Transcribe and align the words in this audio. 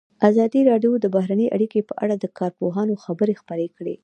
ازادي 0.29 0.61
راډیو 0.71 0.91
د 0.99 1.05
بهرنۍ 1.15 1.47
اړیکې 1.55 1.79
په 1.89 1.93
اړه 2.03 2.15
د 2.17 2.25
کارپوهانو 2.39 3.01
خبرې 3.05 3.33
خپرې 3.41 3.67
کړي. 3.77 3.95